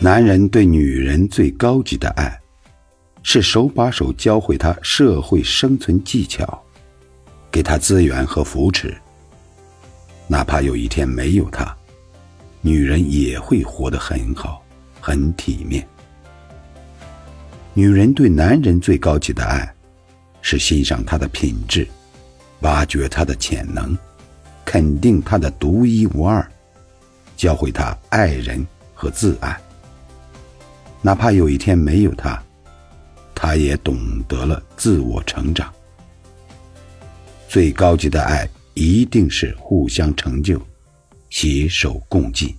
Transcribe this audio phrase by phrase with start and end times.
[0.00, 2.40] 男人对女人最高级的爱，
[3.24, 6.62] 是手把手教会她社会生存技巧，
[7.50, 8.96] 给她资源和扶持。
[10.28, 11.76] 哪怕有一天没有他，
[12.60, 14.62] 女人也会活得很好，
[15.00, 15.84] 很体面。
[17.74, 19.74] 女人对男人最高级的爱，
[20.42, 21.84] 是欣赏他的品质，
[22.60, 23.98] 挖掘他的潜能，
[24.64, 26.48] 肯定他的独一无二，
[27.36, 29.60] 教会他爱人和自爱。
[31.02, 32.42] 哪怕有一天没有他，
[33.34, 33.96] 他也懂
[34.28, 35.72] 得了自我成长。
[37.48, 38.48] 最高级的爱。
[38.80, 40.62] 一定是互相成就，
[41.30, 42.54] 携手共进。